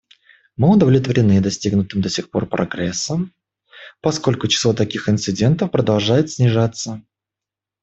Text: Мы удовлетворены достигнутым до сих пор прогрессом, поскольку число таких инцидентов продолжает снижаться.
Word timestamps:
Мы 0.57 0.71
удовлетворены 0.71 1.41
достигнутым 1.41 2.01
до 2.01 2.09
сих 2.09 2.31
пор 2.31 2.47
прогрессом, 2.47 3.35
поскольку 4.01 4.47
число 4.47 4.73
таких 4.73 5.07
инцидентов 5.07 5.69
продолжает 5.69 6.31
снижаться. 6.31 7.03